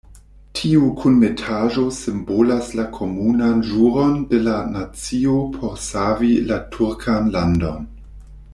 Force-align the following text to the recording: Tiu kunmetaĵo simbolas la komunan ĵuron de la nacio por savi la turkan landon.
Tiu 0.59 0.85
kunmetaĵo 1.01 1.83
simbolas 1.97 2.71
la 2.79 2.85
komunan 2.95 3.61
ĵuron 3.67 4.15
de 4.33 4.39
la 4.47 4.57
nacio 4.79 5.37
por 5.59 5.77
savi 5.91 6.31
la 6.53 6.59
turkan 6.77 7.31
landon. 7.39 7.87